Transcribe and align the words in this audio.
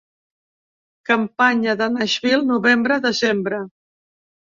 Campanya 1.09 1.75
de 1.81 1.87
Nashville, 1.97 2.47
novembre-desembre. 2.53 3.61